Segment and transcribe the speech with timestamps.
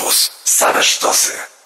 [0.00, 0.30] Campus.
[0.44, 1.59] Same sztosy.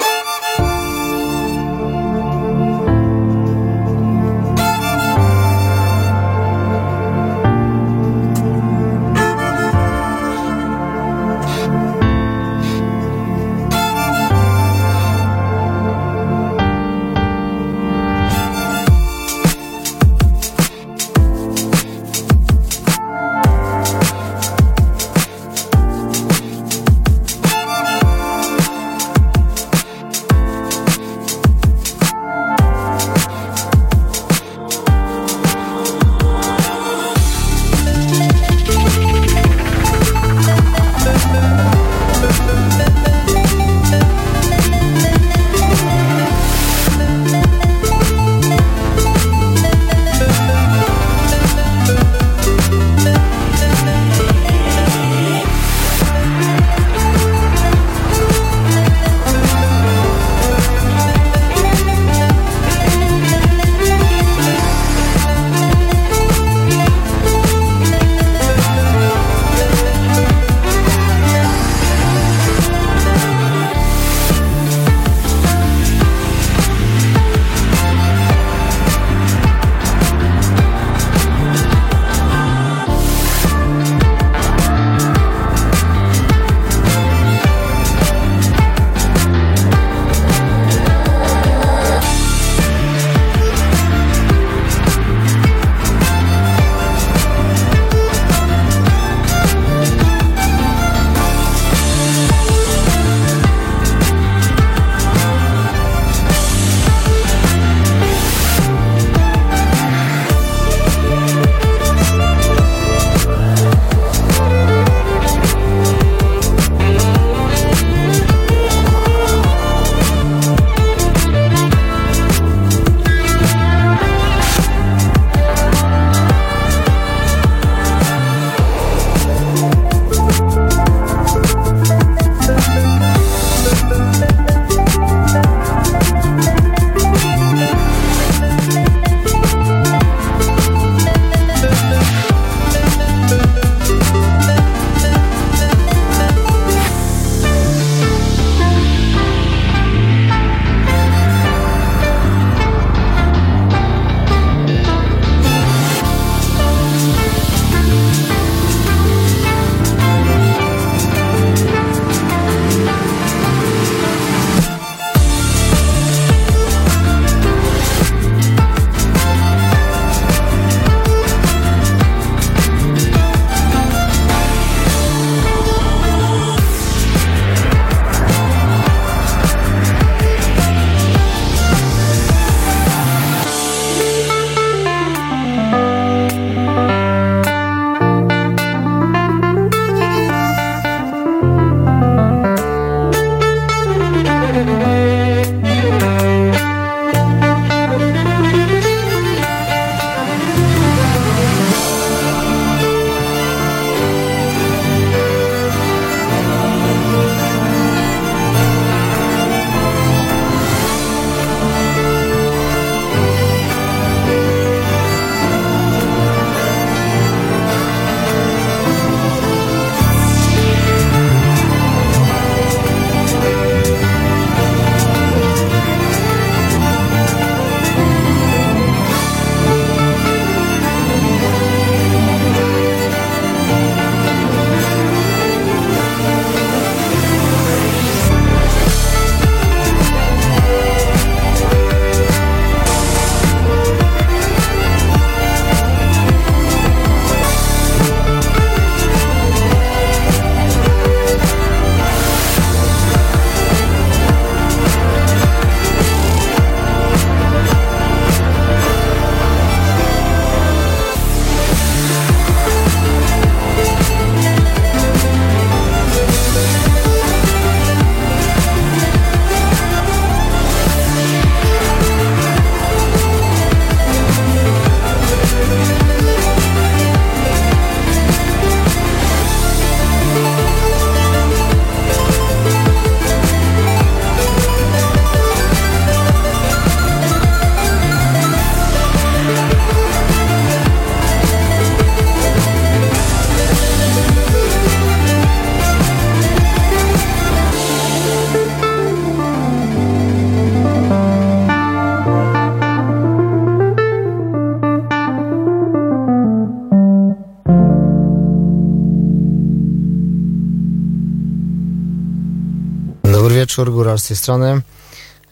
[313.74, 314.82] Wieczór, Góral z tej strony.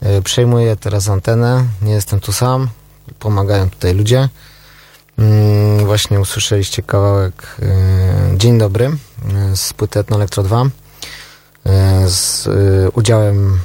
[0.01, 2.69] E, przejmuję teraz antenę, nie jestem tu sam,
[3.19, 4.29] pomagają tutaj ludzie.
[5.19, 10.65] Mm, właśnie usłyszeliście kawałek e, Dzień Dobry e, z płyty Etno Elektro 2
[12.07, 12.49] z
[12.95, 13.61] udziałem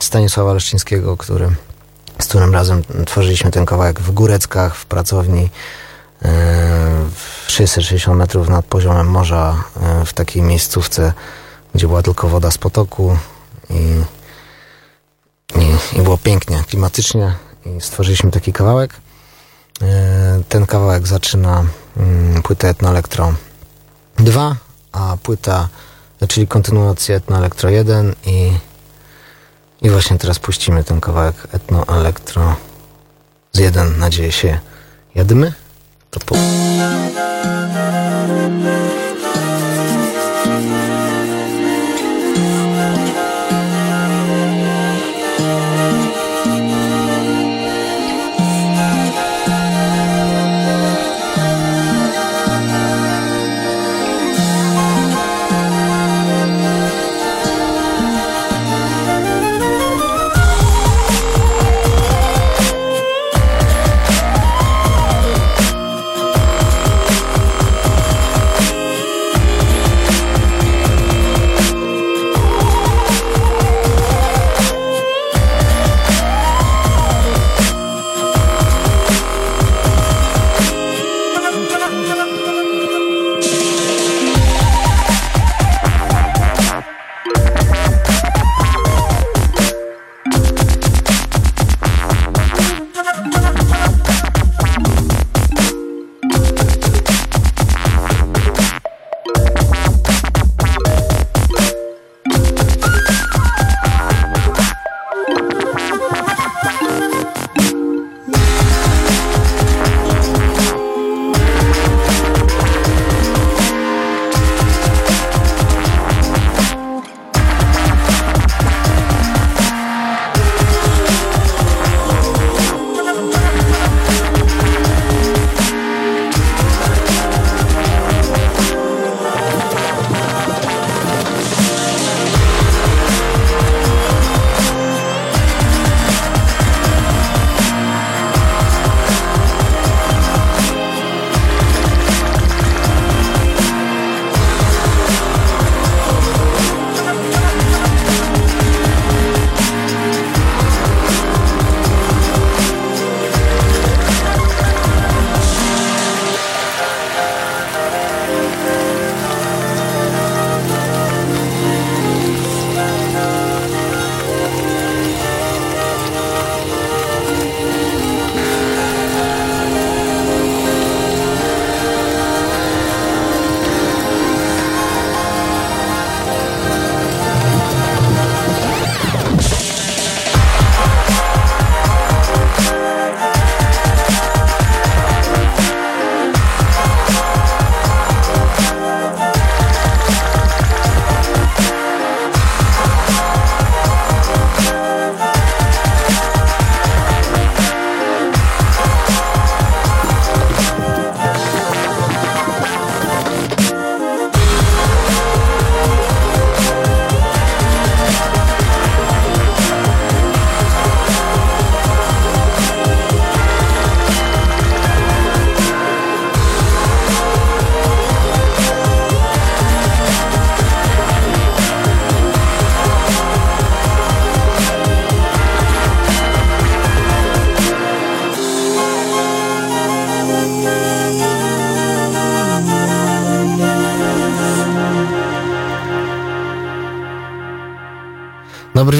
[0.00, 1.50] Stanisława Leszczyńskiego, który,
[2.18, 5.50] z którym razem tworzyliśmy ten kawałek w Góreckach, w pracowni
[7.48, 9.64] 660 metrów nad poziomem morza,
[10.06, 11.12] w takiej miejscówce,
[11.74, 13.16] gdzie była tylko woda z potoku
[13.70, 14.02] i,
[15.58, 17.34] i, i było pięknie, klimatycznie
[17.66, 18.94] i stworzyliśmy taki kawałek.
[19.82, 21.64] E, ten kawałek zaczyna
[21.96, 23.34] mm, płytę Etno Elektro
[24.18, 24.56] 2,
[24.92, 25.68] a płyta,
[26.28, 28.52] czyli kontynuację Etno Elektro 1 i,
[29.82, 32.56] i właśnie teraz puścimy ten kawałek Etno Elektro
[33.52, 34.60] z 1, nadzieję się,
[35.14, 35.52] jadymy.
[36.10, 36.36] To po...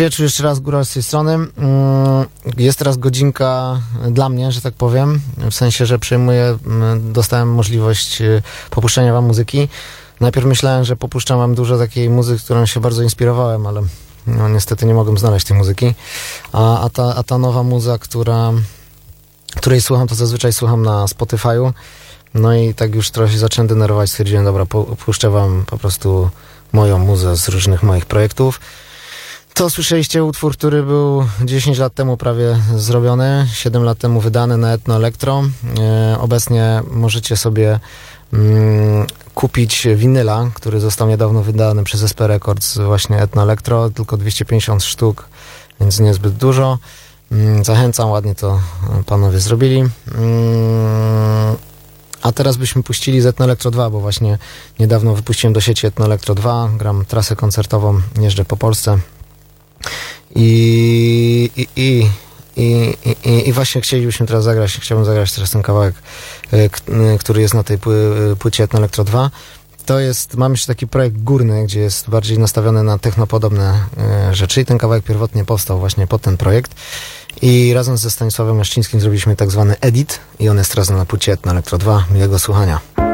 [0.09, 1.33] wieczór, jeszcze raz góra z tej strony.
[1.33, 1.51] Mm,
[2.57, 8.23] jest teraz godzinka dla mnie, że tak powiem, w sensie, że przejmuję, mm, dostałem możliwość
[8.23, 9.69] y, popuszczenia wam muzyki.
[10.21, 13.83] Najpierw myślałem, że popuszczam wam dużo takiej muzyki, którą się bardzo inspirowałem, ale
[14.27, 15.95] no, niestety nie mogłem znaleźć tej muzyki.
[16.53, 18.53] A, a, ta, a ta nowa muza, która,
[19.57, 21.73] której słucham, to zazwyczaj słucham na Spotify'u.
[22.35, 24.67] No i tak już trochę się zacząłem denerwować, stwierdziłem, dobra,
[25.05, 26.31] puszczę wam po prostu
[26.73, 28.61] moją muzę z różnych moich projektów.
[29.59, 34.73] To słyszeliście utwór, który był 10 lat temu prawie zrobiony, 7 lat temu wydany na
[34.73, 35.45] Etno Elektro.
[35.79, 37.81] E, obecnie możecie sobie
[38.33, 44.85] mm, kupić winyla, który został niedawno wydany przez SP Records, właśnie Etno Electro, tylko 250
[44.85, 45.29] sztuk,
[45.81, 46.79] więc niezbyt dużo.
[47.33, 48.61] Mm, Zachęcam, ładnie to
[49.01, 49.79] e, panowie zrobili.
[49.79, 49.91] Mm,
[52.23, 54.39] A teraz byśmy puścili z Etno Electro 2, bo właśnie
[54.79, 58.99] niedawno wypuściłem do sieci Etno Electro 2, gram trasę koncertową, jeżdżę po Polsce.
[60.35, 62.07] I, i, i,
[62.57, 65.95] i, i, i właśnie chcielibyśmy teraz zagrać, chciałbym zagrać teraz ten kawałek,
[66.53, 66.69] e, e,
[67.19, 69.31] który jest na tej pły- płycie Etno Electro 2.
[69.87, 74.61] To jest, mam jeszcze taki projekt górny, gdzie jest bardziej nastawiony na technopodobne e, rzeczy
[74.61, 76.75] i ten kawałek pierwotnie powstał właśnie pod ten projekt.
[77.43, 81.33] I razem ze Stanisławem Leszczyńskim zrobiliśmy tak zwany edit i on jest teraz na płycie
[81.33, 82.05] Etno Electro 2.
[82.15, 83.08] Miłego słuchania.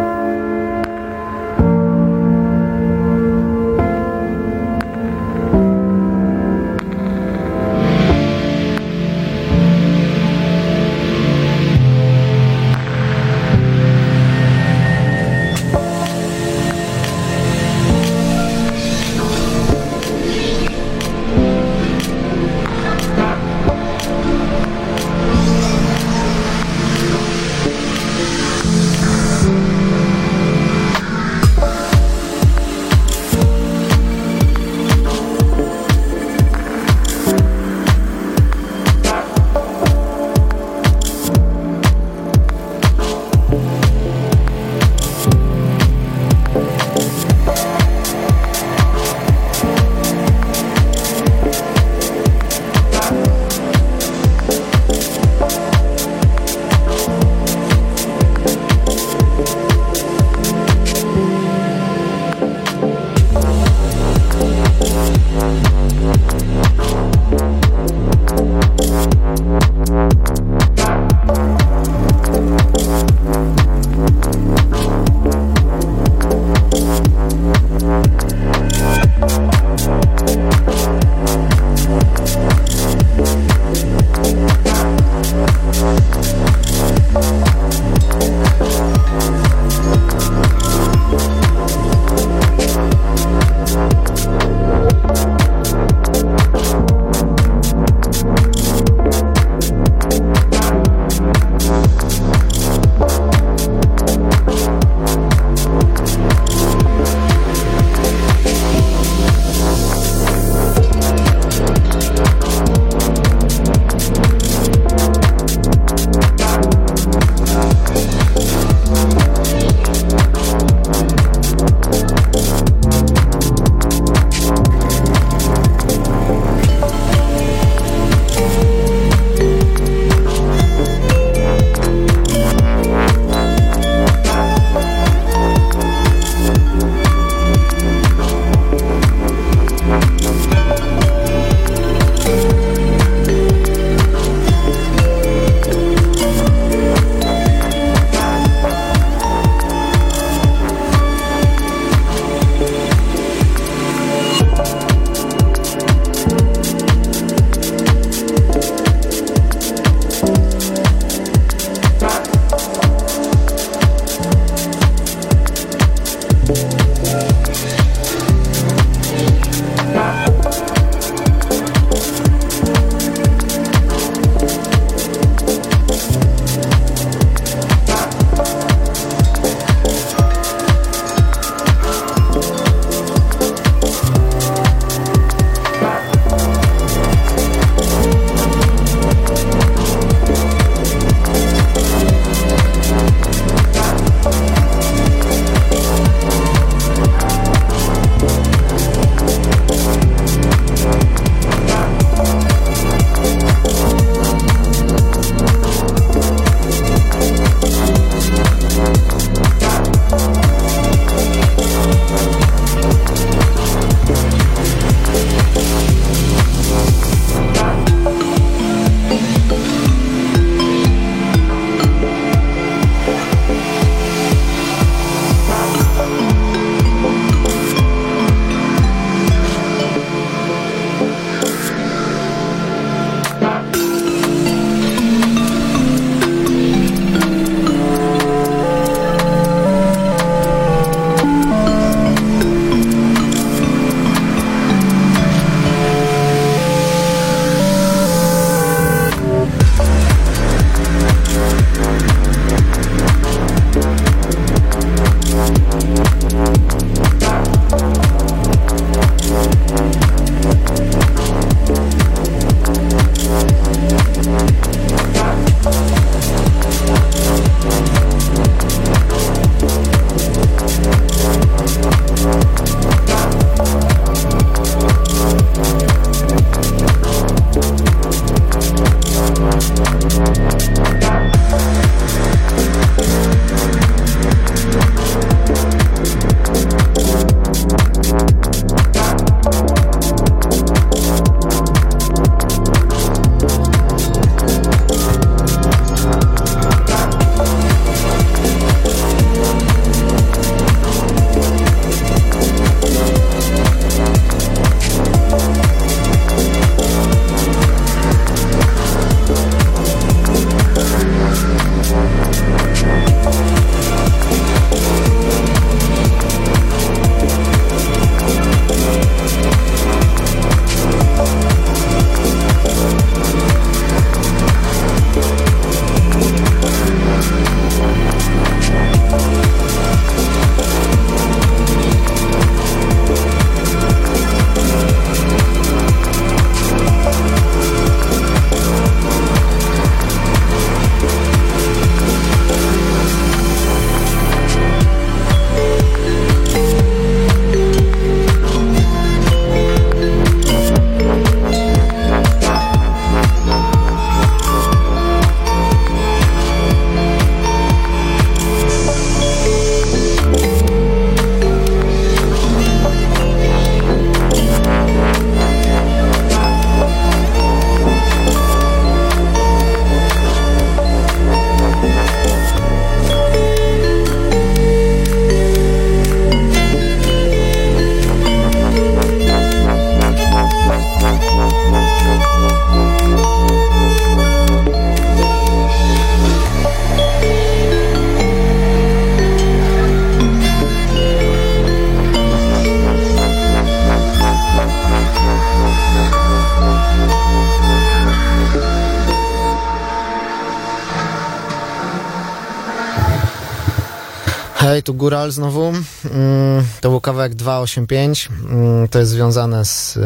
[405.05, 405.63] Góral znowu.
[405.65, 408.29] Mm, to był kawałek 285.
[408.51, 409.99] Mm, to jest związane z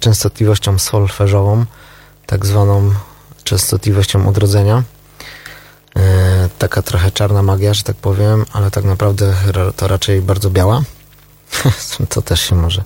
[0.00, 1.64] częstotliwością solfeżową,
[2.26, 2.90] tak zwaną
[3.44, 4.82] częstotliwością odrodzenia.
[5.96, 9.34] E, taka trochę czarna magia, że tak powiem, ale tak naprawdę
[9.76, 10.82] to raczej bardzo biała.
[12.14, 12.84] to też się może.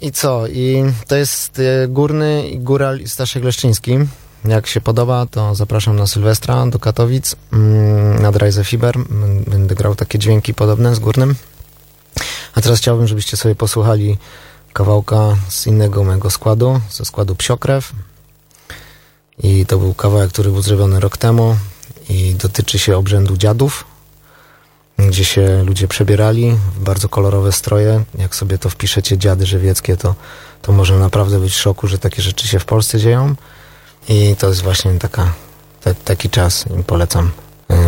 [0.00, 0.46] I co?
[0.46, 3.98] I to jest e, Górny i Góral Staszek Leszczyński.
[4.48, 8.94] Jak się podoba, to zapraszam na Sylwestra do Katowic mm, na Dryze Fiber.
[9.46, 11.34] Będę grał takie dźwięki podobne z Górnym.
[12.54, 14.18] A teraz chciałbym, żebyście sobie posłuchali
[14.72, 17.92] kawałka z innego mojego składu, ze składu Psiokrew.
[19.42, 21.56] I to był kawałek, który był zrobiony rok temu
[22.08, 23.84] i dotyczy się obrzędu dziadów,
[24.98, 28.04] gdzie się ludzie przebierali w bardzo kolorowe stroje.
[28.18, 30.14] Jak sobie to wpiszecie dziady żywieckie, to,
[30.62, 33.34] to może naprawdę być w szoku, że takie rzeczy się w Polsce dzieją.
[34.08, 35.32] I to jest właśnie taka,
[35.80, 36.64] te, taki czas.
[36.76, 37.30] Im polecam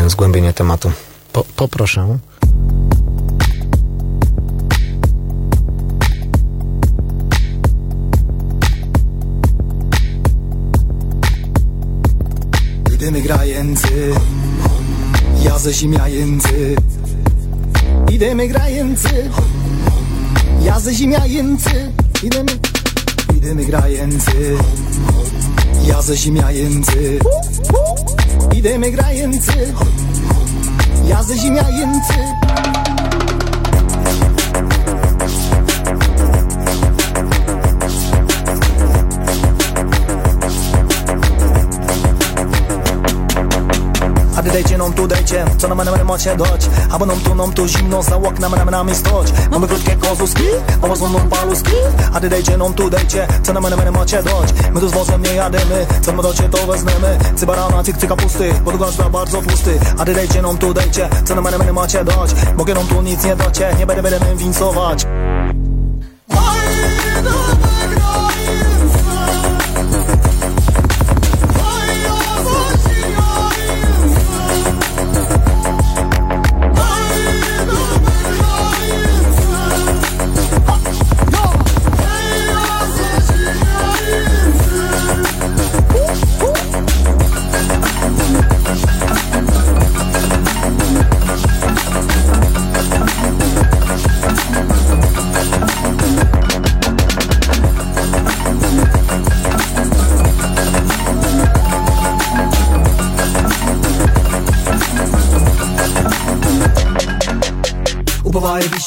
[0.06, 0.92] y, zgłębienie tematu.
[1.32, 2.18] Po, poproszę.
[12.94, 14.14] Idymy grający,
[15.42, 16.76] ja ze ziemiający.
[18.12, 19.30] Idymy grający,
[20.62, 21.92] ja ze ziemiający.
[22.22, 22.52] Idymy,
[23.36, 24.56] idymy grający.
[25.86, 27.18] Ja ze ziemiający
[28.56, 29.74] Idziemy grający
[31.08, 31.22] Ja
[44.40, 46.68] A ty dejcie nam tu dejcie, co na menę macie dać?
[46.90, 50.44] Albo nam tu nam tu zimno za oknem na nami stoć Mamy krótkie kozuski,
[50.82, 51.72] mamy złoną paluski
[52.14, 54.52] A ty dejcie nam tu dejcie, co na menę menę macie dać?
[54.74, 57.18] My tu z wozem nie jademy, co my docie to wezmemy?
[57.36, 59.78] Cybarana, cyk, cyk kapusty, pod gazda bardzo pusty.
[59.98, 62.30] A ty dejcie nam tu dejcie, co na menę menę macie dać?
[62.56, 65.06] Mogę nam tu nic nie dacie, nie będę będę wincować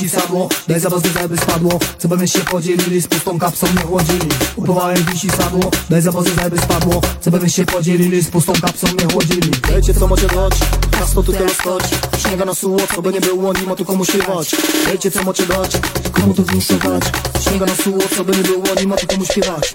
[0.03, 1.01] Wisi sadło, daj za was
[1.41, 1.79] spadło.
[1.97, 4.27] Co by się podzielili, z pustą kapsą nie chłodzili.
[4.55, 6.27] Upowałem wisi sadło, daj za was
[6.63, 7.01] spadło.
[7.21, 9.51] Co by się podzielili, z pustą kapsą nie chłodzili.
[9.75, 10.53] Wiecie co macie dać,
[10.99, 11.83] miasto tu teraz stać
[12.17, 14.55] Śniega na suło, co by nie było, nie ma tu komu śpiewać.
[14.91, 15.71] Wiecie co macie dać,
[16.11, 17.03] komu to wniosłować
[17.39, 19.73] Śniega na suło, co by nie było, nie ma tu komu śpiewać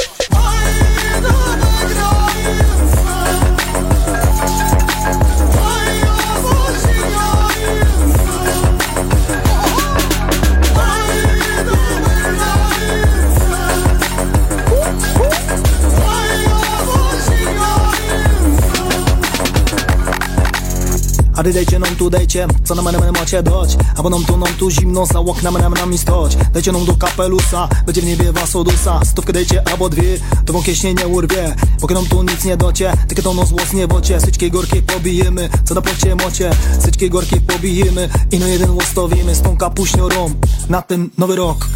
[21.39, 23.77] A ty dejcie nam tu, dejcie, co na menę macie dać.
[23.97, 27.69] Albo nam tu, nam tu zimno, za oknem nam nami stoć Dajcie nam do kapelusa,
[27.87, 29.01] będzie w niebie was odusa.
[29.05, 31.55] Stówkę dejcie, albo dwie, to wam kieśnie nie urwie.
[31.81, 34.51] Póki nam tu nic nie docie, takie to nos włos nie bocie Syczki
[34.87, 36.51] pobijemy, co na płocie mocie
[36.85, 40.31] Syczki gorkie pobijemy i na jeden łostowimy Z tą kapuśniorą
[40.69, 41.69] na ten nowy rok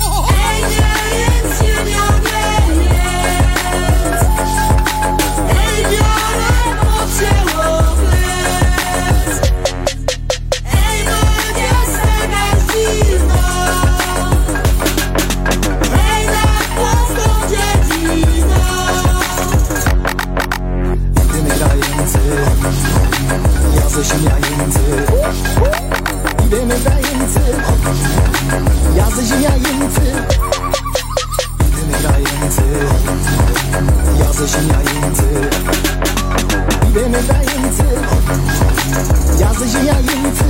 [39.66, 40.44] Ziemiańcy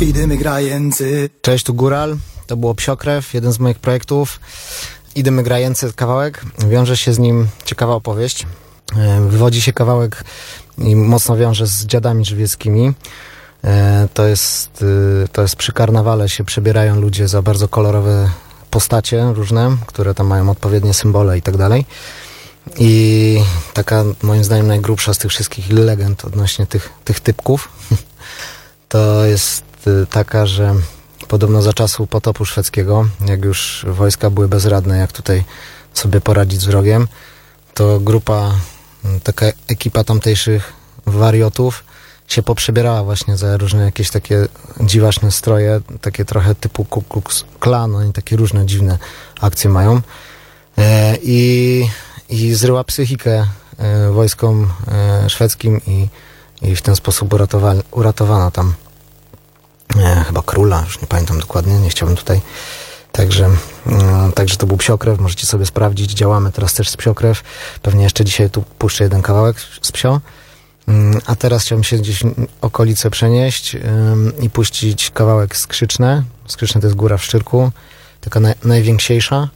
[0.00, 2.16] Idziemy grający Cześć, tu Góral.
[2.46, 4.40] To było Psiokrew, jeden z moich projektów.
[5.14, 6.44] Idziemy grający kawałek.
[6.68, 8.46] Wiąże się z nim ciekawa opowieść.
[8.96, 10.24] E, wywodzi się kawałek
[10.78, 12.92] i mocno wiąże z dziadami żywieckimi.
[13.64, 18.30] E, to jest, y, to jest przy karnawale się przebierają ludzie za bardzo kolorowe
[18.70, 21.84] postacie różne, które tam mają odpowiednie symbole i tak dalej.
[22.78, 23.42] I
[23.74, 27.68] taka moim zdaniem najgrubsza z tych wszystkich legend odnośnie tych, tych typków
[28.88, 30.74] to jest y, taka, że
[31.28, 35.44] podobno za czasu potopu szwedzkiego, jak już wojska były bezradne, jak tutaj
[35.94, 37.08] sobie poradzić z wrogiem,
[37.74, 38.54] to grupa,
[39.04, 40.72] y, taka ekipa tamtejszych
[41.06, 41.84] wariotów
[42.30, 44.48] się poprzebierała właśnie za różne jakieś takie
[44.80, 48.98] dziwaczne stroje, takie trochę typu Ku Klux Klan, oni takie różne dziwne
[49.40, 50.00] akcje mają.
[50.78, 51.88] E, i,
[52.30, 53.46] I zryła psychikę
[53.78, 56.08] e, wojskom e, szwedzkim i,
[56.62, 58.74] i w ten sposób uratowa, uratowano tam
[59.96, 62.40] e, chyba króla, już nie pamiętam dokładnie, nie chciałbym tutaj.
[63.12, 63.50] Także,
[64.34, 66.12] także to był psiokrew, możecie sobie sprawdzić.
[66.12, 67.42] Działamy teraz też z psiokrew.
[67.82, 70.20] Pewnie jeszcze dzisiaj tu puszczę jeden kawałek z psio.
[70.88, 72.22] Mm, A teraz chciałbym się gdzieś
[72.60, 73.76] okolice przenieść
[74.40, 76.22] i puścić kawałek skrzyczne.
[76.46, 77.72] Skrzyczne to jest góra w Szczyrku,
[78.20, 79.48] taka naj, najwięksiejsza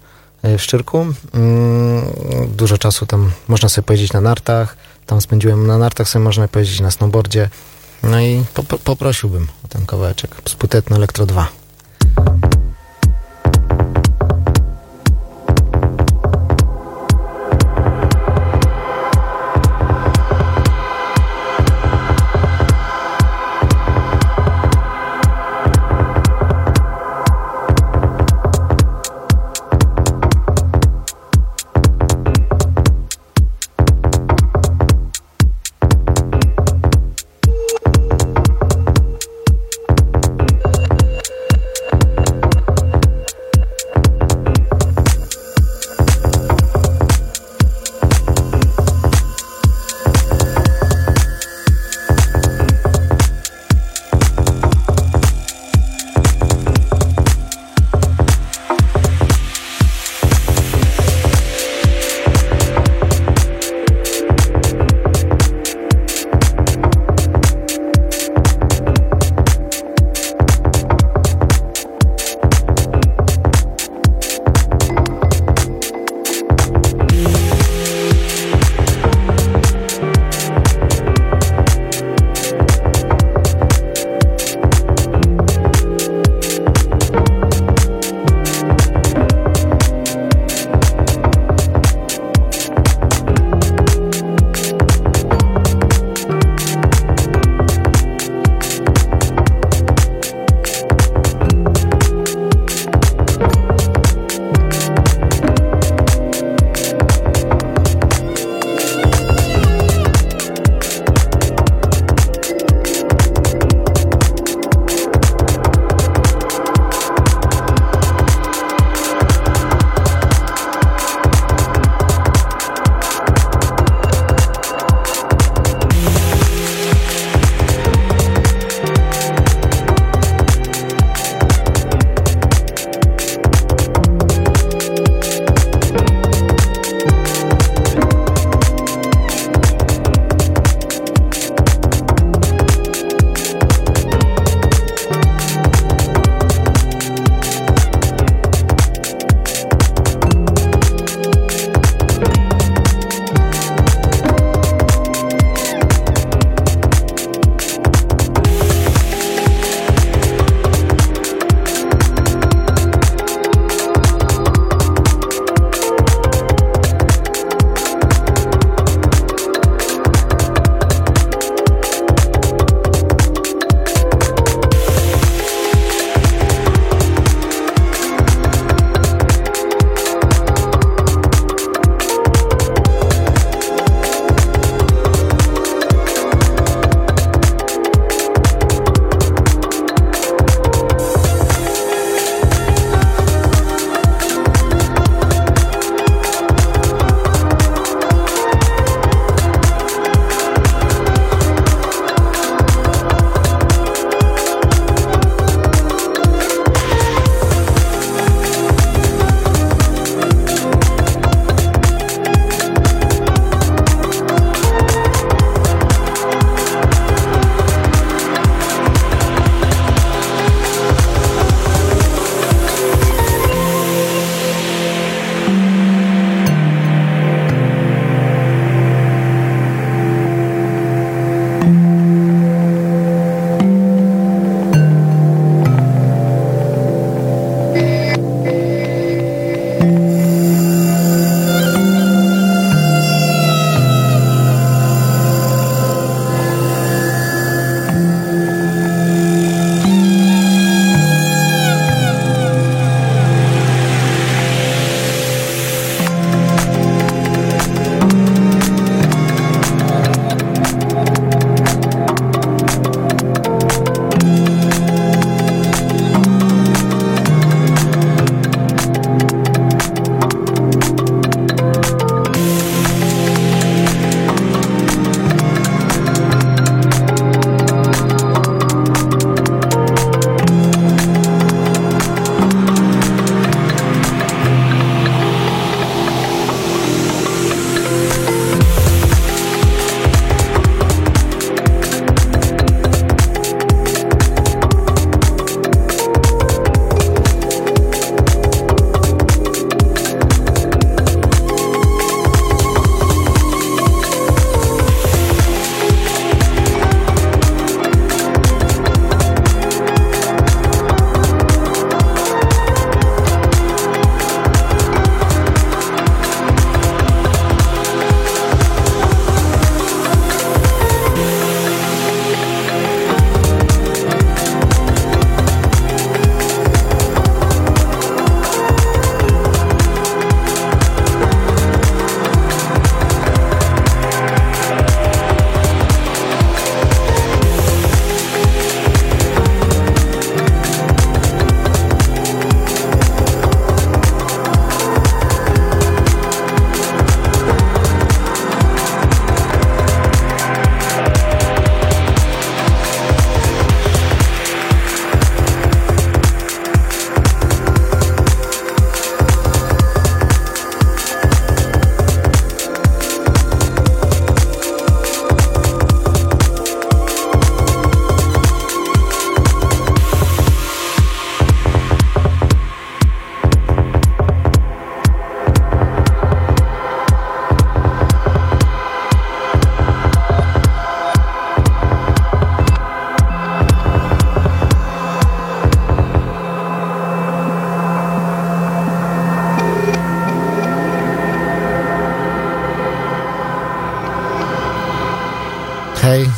[0.44, 1.06] w Szczyrku.
[1.34, 2.02] Ym,
[2.56, 4.76] Dużo czasu tam można sobie pojeździć na nartach.
[5.06, 7.50] Tam spędziłem na nartach, sobie można pojeździć na snowboardzie.
[8.02, 10.36] No i po, po, poprosiłbym o ten kawałeczek.
[10.48, 11.48] Sputetno Elektro 2.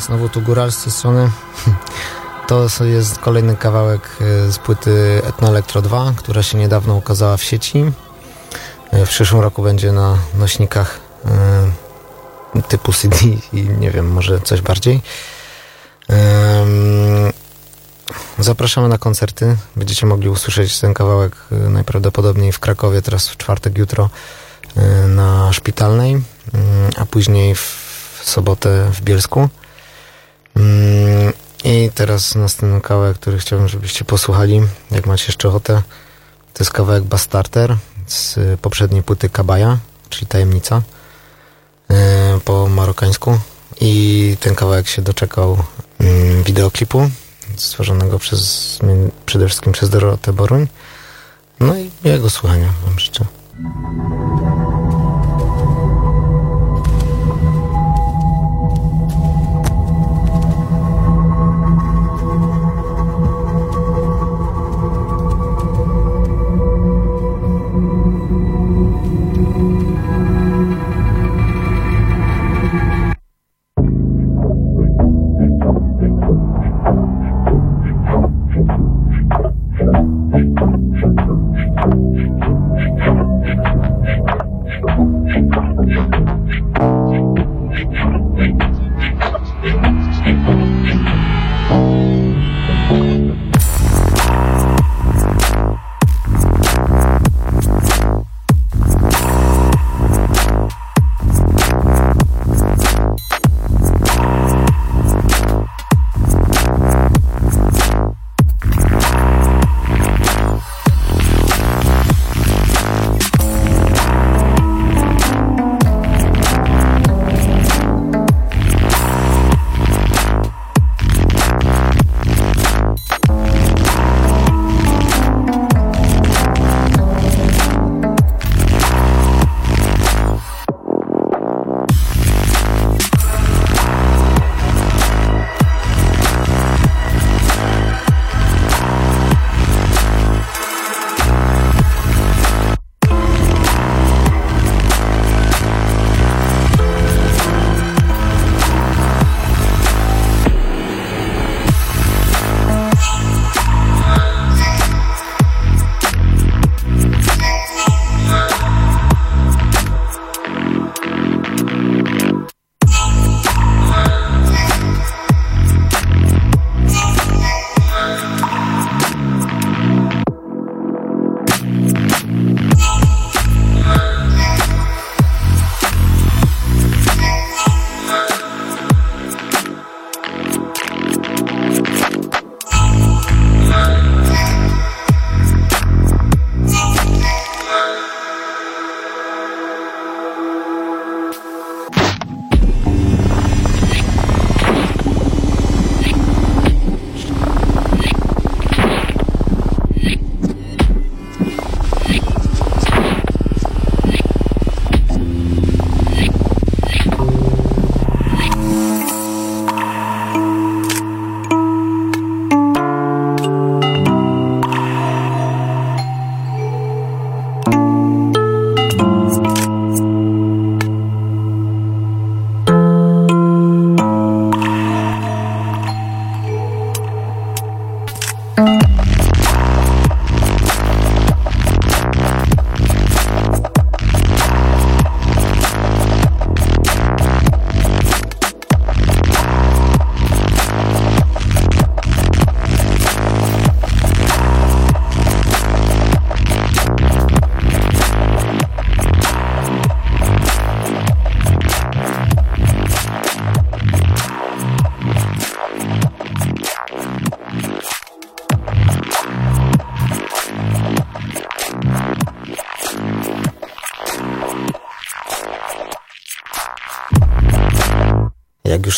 [0.07, 1.29] znowu tu Góral z tej strony.
[2.47, 7.43] To jest kolejny kawałek e, z płyty Etno Electro 2, która się niedawno ukazała w
[7.43, 7.91] sieci.
[8.91, 10.99] E, w przyszłym roku będzie na nośnikach
[12.55, 13.17] e, typu CD
[13.53, 15.01] i nie wiem, może coś bardziej.
[18.39, 19.57] Zapraszamy na koncerty.
[19.75, 24.09] Będziecie mogli usłyszeć ten kawałek najprawdopodobniej w Krakowie, teraz w czwartek, jutro
[25.07, 26.23] na Szpitalnej, mm,
[26.97, 29.49] a później w sobotę w Bielsku.
[30.57, 35.81] Mm, I teraz następny kawałek, który chciałbym, żebyście posłuchali, jak macie jeszcze ochotę.
[36.53, 39.77] To jest kawałek Bastarter z poprzedniej płyty Kabaja,
[40.09, 40.81] czyli Tajemnica
[41.89, 43.39] e, po marokańsku.
[43.81, 45.57] I ten kawałek się doczekał
[45.99, 47.09] mm, wideoklipu
[47.55, 48.79] stworzonego przez,
[49.25, 50.67] przede wszystkim przez Dorotę Boruń.
[51.59, 53.25] No i miłego słuchania wam życzę.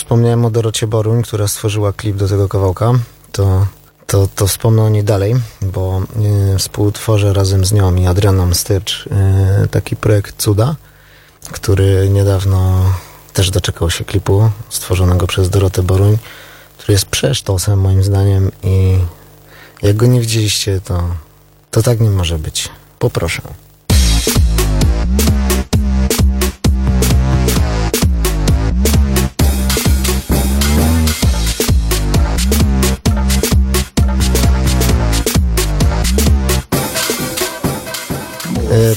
[0.10, 2.93] Wspomniałem o Dorocie Boruń, która stworzyła klip do tego kawałka,
[3.32, 3.68] to,
[4.07, 6.01] to, to wspomnę o niej dalej, bo
[6.53, 9.07] y, współtworzę razem z nią i Adrianą Stycz
[9.64, 10.76] y, taki projekt Cuda,
[11.51, 12.86] który niedawno
[13.34, 16.18] też doczekał się klipu stworzonego przez Dorotę Boruń,
[16.78, 18.97] który jest przesztosem moim zdaniem i
[19.82, 21.03] jak go nie widzieliście, to,
[21.72, 22.70] to tak nie może być.
[22.99, 23.41] Poproszę.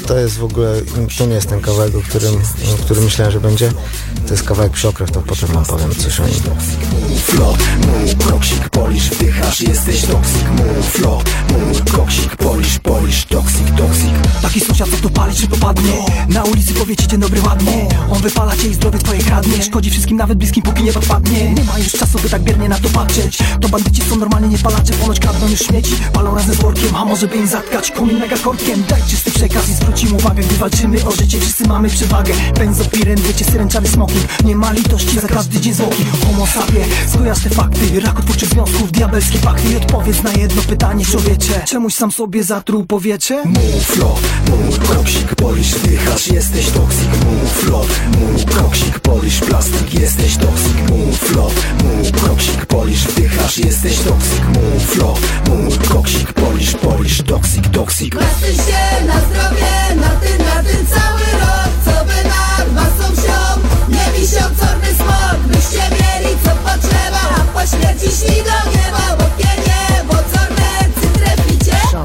[0.06, 0.80] To jest w ogóle,
[1.18, 2.34] to nie jest ten kawałek, o którym,
[2.74, 3.72] o którym myślałem, że będzie.
[4.32, 6.34] To jest kawałek Psiokrew, to potem wam powiem coś o nim.
[7.18, 10.50] Flow, mów, koksik, polisz, wdychasz, jesteś toksik.
[10.50, 14.10] Mów, flow, mów, koksik, polisz, polisz, toksik, toksik.
[14.42, 15.92] Taki sąsiad, co tu pali, czy popadnie?
[16.28, 17.88] Na ulicy powie ci dzień dobry ładnie.
[18.10, 19.62] On wypala cię i zdrowie twoje kradnie.
[19.62, 22.78] Szkodzi wszystkim, nawet bliskim, póki nie podpadnie Nie ma już czasu, by tak biernie na
[22.78, 23.38] to patrzeć.
[23.60, 27.04] To bandyci są normalnie nie palacze Ponoć kradną już śmieci, palą razem z workiem A
[27.04, 31.04] może by im zatkać komin mega korkiem Daj czysty przekaz i zwrócimy uwagę Gdy walczymy
[31.04, 32.34] o życie, wszyscy mamy przewagę.
[32.58, 33.88] Benzopiren, wiecie, syręczary
[34.44, 36.04] Nie ma litości za każdy dzień zwłoki.
[36.26, 38.00] Homo sapie, skojarz te fakty.
[38.00, 39.72] Rakotwórczych związków, diabelskie pakty.
[39.72, 41.64] I odpowiedz na jedno pytanie, człowiecze.
[41.66, 43.42] Czemuś sam sobie zatruł powietrze?
[43.44, 44.20] Mów, flow,
[44.50, 47.08] mów, koksik, polisz, wdychasz, jesteś toksik.
[47.24, 47.86] Mów, flow,
[48.20, 50.90] mów, koksik, polisz, plastik, jesteś toksik.
[50.90, 51.52] Mów, flow,
[51.84, 54.42] mów, koksik, polisz, wdychasz, jesteś toksik.
[54.48, 58.16] Mów, flow, mów, koksik, polisz, polisz, toksik, toksik.
[58.18, 61.68] Patrzcie się na zdrowie, na tym, na tym cały rok.
[61.84, 63.41] Co by nad masą wsią, nie
[64.22, 69.71] wisiał czarny smok Byście mieli co potrzeba, a po śmierci szli do nieba Bo cytreficie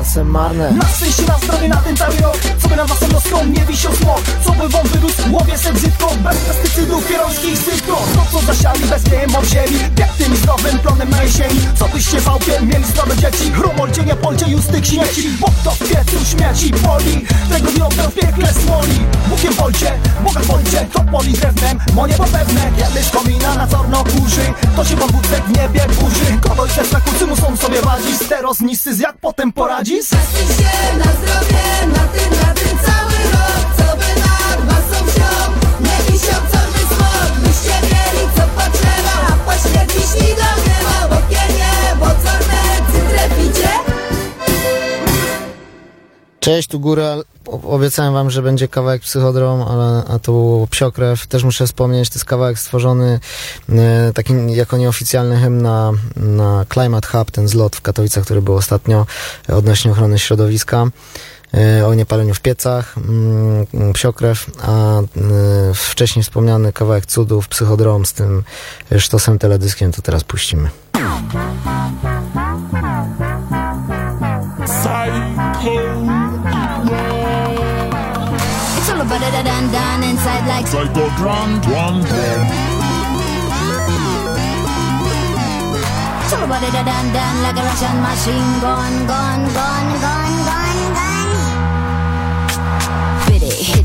[0.07, 0.71] Szanse marne.
[0.71, 2.37] Na szczęście na zdrowie na ten cały rok.
[2.61, 6.11] Co by nad waszą noską nie wisiał smok Co by wam wyrósł, łowie se brzydko.
[6.23, 8.01] Bez pestycydów, pierońskich sypko.
[8.15, 9.79] To co zasiali bez GMO w ziemi.
[9.95, 11.59] Pięknym zdrowym plonem na jesieni.
[11.75, 13.51] Co byście wałkiem mieli zdrowe dzieci?
[13.55, 15.29] Rumorcie, nie polcie już tych śmieci.
[15.39, 18.99] Bo kto w piecu śmieci poli Tego nie oddał w piekle smoli.
[19.29, 19.91] Bukiem polcie,
[20.23, 24.95] Boga polcie To poli drewnem, mo niebo pewne Kiedy komina na corno kurzy To się
[24.95, 26.37] wam w niebie burzy.
[26.41, 28.15] Kogoś też na kurcy muszą sobie wadzić.
[28.15, 29.96] Steros nisy, jak potem poradzisz?
[29.97, 33.67] Się na zdrowie, na tym, na tym cały rok.
[33.77, 40.56] Co by nad masą wsią, nie wisiał czarny smok Byście mieli co potrzeba, a
[46.47, 47.15] Cześć, tu Góra.
[47.47, 51.27] O- Obiecałem wam, że będzie kawałek Psychodrom, ale a to był Psiokrew.
[51.27, 53.19] Też muszę wspomnieć, to jest kawałek stworzony
[53.69, 58.55] e, taki jako nieoficjalny hymn na, na Climate Hub, ten zlot w Katowicach, który był
[58.55, 59.05] ostatnio
[59.47, 60.85] odnośnie ochrony środowiska.
[61.53, 65.03] e, O niepaleniu w piecach, mm, psiokrew, a e,
[65.73, 68.43] wcześniej wspomniany kawałek cudów, psychodrom z tym
[68.97, 70.69] sztosem teledyskiem, to teraz puścimy.
[80.57, 82.47] Like Psycho drum, drum, drum.
[86.37, 90.46] About it done done like a Russian machine gun gun gun gun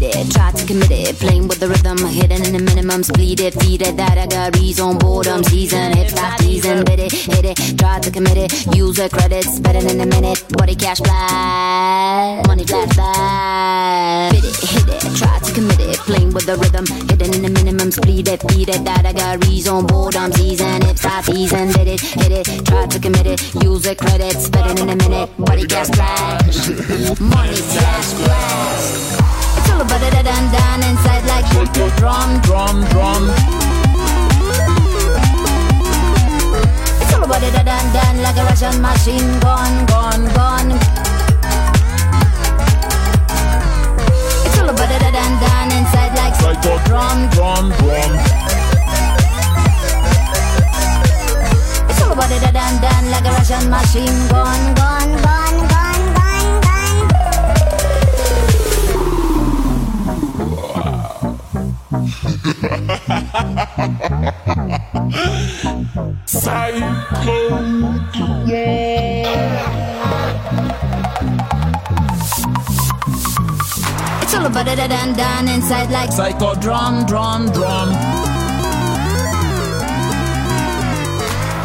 [0.03, 1.17] it, try to commit it.
[1.17, 3.13] Playing with the rhythm, hidden in the minimums.
[3.13, 7.13] Bleed it, feed it, that I got reason Boredom season, hip stop teasing Bit it,
[7.13, 8.77] hit it, try to commit it.
[8.77, 10.45] User credits, better than a minute.
[10.51, 15.97] Body cash fly, money flash fly Fit it, hit it, try to commit it.
[15.99, 18.01] Playing with the rhythm, hidden in the minimums.
[18.01, 22.01] Bleed it, feed it, that I got reason Boredom season, hip stop teasing Bit it,
[22.01, 23.41] hit it, try to commit it.
[23.63, 25.31] User credits, better than a minute.
[25.39, 26.69] Body cash flash,
[27.21, 29.42] money flash flash
[29.83, 31.47] it's all about it done done inside like
[31.97, 33.31] drum, drum, drum.
[37.01, 40.71] It's all about it done done like a Russian machine gun gun gun
[44.47, 46.35] It's all about it done done inside like
[46.87, 48.13] drum, drum, drum.
[51.91, 55.32] It's all about it done done like a Russian machine gun gun gun
[74.73, 77.91] About it done inside like Psycho drum, drum, drum.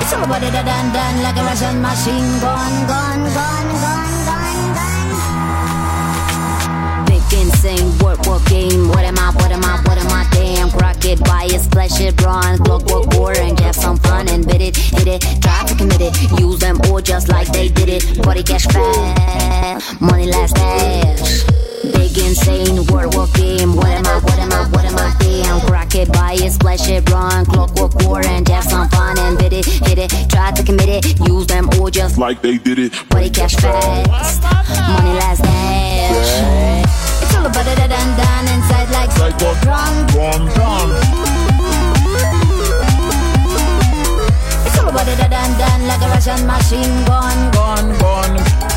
[0.01, 2.39] It's all about it done done like a Russian machine.
[2.41, 5.07] Gun gun gun gun gun gun
[7.05, 8.89] Big insane work work game.
[8.89, 10.27] What am I what am I what am I?
[10.31, 12.59] Damn Rocket bias flesh it bronze.
[12.59, 15.21] Clockwork war and have some fun and bit it hit it.
[15.41, 16.41] Try to commit it.
[16.41, 18.21] Use them all just like they did it.
[18.21, 21.56] Body cash fast money last dash
[21.93, 25.59] Big insane work work game What am I what am I what am I damn
[25.71, 29.97] Rocket bias flesh it run Clockwork war and have some fun and bit it hit
[29.97, 32.93] it try to commit it use them all just Like they did it.
[33.09, 37.23] Body cash fast, money last dash.
[37.23, 40.89] It's all about it done done inside like drum, drum, drum.
[44.65, 47.51] It's all about it done done like a Russian machine gun.
[47.51, 48.76] Gun, gun.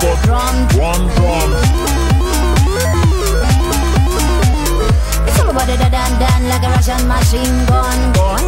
[0.00, 1.10] Drum, drum,
[6.48, 8.12] like a Russian machine gun.
[8.12, 8.44] Gun.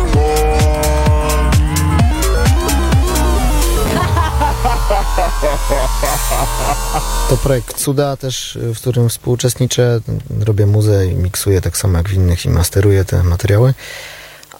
[7.29, 10.01] To projekt Cuda też, w którym współuczestniczę.
[10.41, 13.75] Robię muzę i miksuję tak samo jak w innych i masteruję te materiały.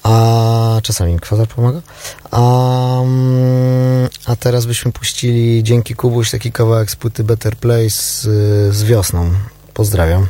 [0.03, 1.81] A czasami mi kwater pomaga.
[2.31, 3.03] A,
[4.27, 8.21] a teraz byśmy puścili dzięki Kubuś taki kawałek z płyty Better Place z,
[8.75, 9.31] z wiosną.
[9.75, 10.27] Pozdrawiam.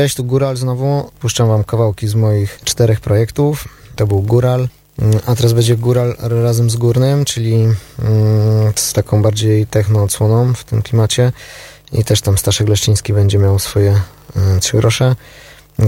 [0.00, 1.10] Cześć, tu Góral znowu.
[1.20, 3.68] Puszczam wam kawałki z moich czterech projektów.
[3.96, 4.68] To był Góral.
[4.98, 7.76] Mm, A teraz będzie Góral razem z Górnym, czyli mm,
[8.76, 11.32] z taką bardziej techno odsłoną w tym klimacie.
[11.92, 14.00] I też tam Staszek Leszczyński będzie miał swoje
[14.56, 15.16] y, trzy grosze.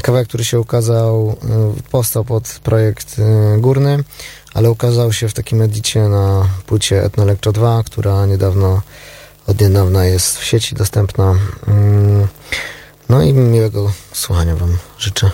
[0.03, 1.37] Kawałek, który się ukazał,
[1.79, 4.05] y, powstał pod projekt y, Górny,
[4.55, 8.83] ale ukazał się w takim edicie na płycie Etno Electro 2, która niedawno,
[9.47, 11.35] od niedawna jest w sieci dostępna.
[13.13, 15.31] No i miłego słuchania Wam życzę.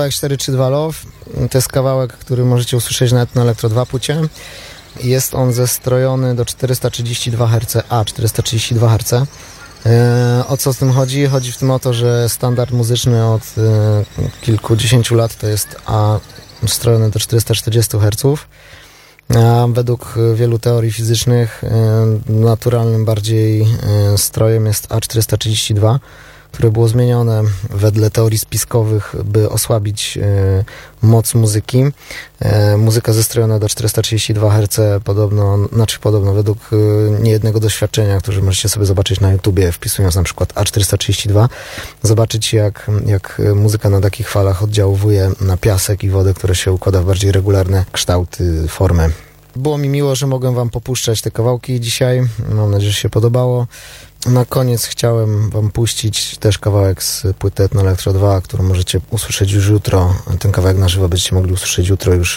[0.00, 0.98] Kawałek 432 Love.
[1.50, 4.20] To jest kawałek, który możecie usłyszeć nawet na Elektro 2 płycie.
[5.02, 9.26] Jest on zestrojony do 432 Hz, a 432 Hz.
[9.86, 11.26] E, O co z tym chodzi?
[11.26, 14.04] Chodzi w tym o to, że standard muzyczny od e,
[14.42, 16.18] kilkudziesięciu lat to jest A
[16.66, 18.40] strojony do 440 Hz.
[19.36, 23.66] A według wielu teorii fizycznych e, naturalnym bardziej
[24.16, 25.98] strojem jest A432,
[26.52, 30.64] które było zmienione wedle teorii spiskowych, by osłabić e,
[31.02, 31.84] moc muzyki.
[32.40, 36.76] E, muzyka zestrojona do 432 Hz podobno, znaczy podobno według e,
[37.22, 41.48] niejednego doświadczenia, które możecie sobie zobaczyć na YouTubie, wpisując na przykład A432,
[42.02, 47.02] zobaczyć jak, jak muzyka na takich falach oddziałuje na piasek i wodę, które się układa
[47.02, 49.10] w bardziej regularne kształty, formy.
[49.56, 52.22] Było mi miło, że mogłem wam popuszczać te kawałki dzisiaj.
[52.54, 53.66] Mam nadzieję, że się podobało.
[54.26, 59.52] Na koniec chciałem wam puścić też kawałek z płyty Etno Electro 2, którą możecie usłyszeć
[59.52, 60.14] już jutro.
[60.38, 62.36] Ten kawałek na żywo będziecie mogli usłyszeć jutro już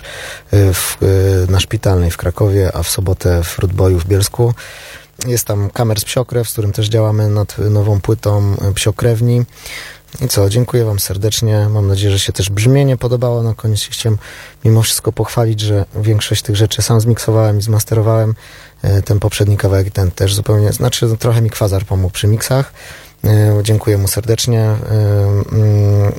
[0.54, 4.54] y, w, y, na Szpitalnej w Krakowie, a w sobotę w Rootboyu w Bielsku.
[5.28, 9.46] Jest tam kamer z Psiokrew, z którym też działamy nad nową płytą Psiokrewni.
[10.22, 11.68] I co, dziękuję Wam serdecznie.
[11.70, 13.44] Mam nadzieję, że się też brzmienie podobało.
[13.44, 14.18] Na koniec chciałem
[14.66, 18.36] mimo wszystko pochwalić, że większość tych rzeczy sam zmiksowałem i zmasterowałem.
[18.82, 22.74] E, Ten poprzedni kawałek, ten też zupełnie, znaczy no, trochę mi kwazar pomógł przy miksach.
[23.24, 24.60] E, Dziękuję mu serdecznie.
[24.62, 24.78] E,
[25.52, 26.14] mm,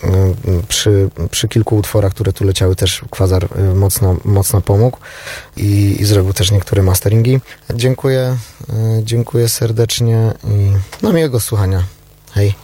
[0.69, 4.99] Przy, przy kilku utworach, które tu leciały, też kwazar mocno, mocno pomógł
[5.57, 7.41] i, i zrobił też niektóre masteringi.
[7.75, 8.37] Dziękuję,
[9.03, 10.73] dziękuję serdecznie i
[11.03, 11.85] no miłego słuchania.
[12.33, 12.55] Hej.